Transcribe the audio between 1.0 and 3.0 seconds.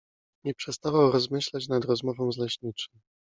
rozmyślać nad rozmową z leśniczym.